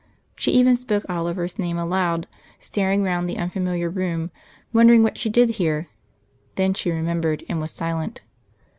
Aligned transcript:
She 0.35 0.49
even 0.53 0.75
spoke 0.75 1.05
Oliver's 1.07 1.59
name 1.59 1.77
aloud, 1.77 2.25
staring 2.59 3.03
round 3.03 3.29
the 3.29 3.37
unfamiliar 3.37 3.87
room, 3.87 4.31
wondering 4.73 5.03
what 5.03 5.19
she 5.19 5.29
did 5.29 5.49
here. 5.61 5.89
Then 6.55 6.73
she 6.73 6.89
remembered, 6.89 7.43
and 7.47 7.59
was 7.61 7.69
silent.... 7.69 8.21